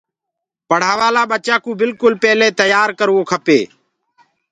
پڙهآوآ 0.69 1.09
لآ 1.15 1.23
ٻچآن 1.31 1.59
ڪو 1.63 1.71
بِلڪُل 1.79 2.13
پيلي 2.21 2.47
تيآ 2.59 2.81
ڪروو 2.99 3.19
ڪپي 3.31 3.59